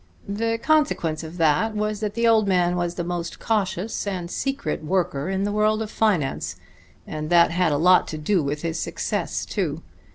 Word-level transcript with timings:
The 0.27 0.57
consequence 0.57 1.21
of 1.23 1.37
that 1.37 1.75
was 1.75 1.99
that 1.99 2.15
the 2.15 2.27
old 2.27 2.47
man 2.47 2.75
was 2.75 2.95
the 2.95 3.03
most 3.03 3.37
cautious 3.39 4.07
and 4.07 4.31
secret 4.31 4.83
worker 4.83 5.29
in 5.29 5.43
the 5.43 5.51
world 5.51 5.79
of 5.83 5.91
finance; 5.91 6.55
and 7.05 7.29
that 7.29 7.51
had 7.51 7.71
a 7.71 7.77
lot 7.77 8.07
to 8.07 8.17
do 8.17 8.41
with 8.41 8.63
his 8.63 8.79
success, 8.79 9.45
too.... 9.45 9.83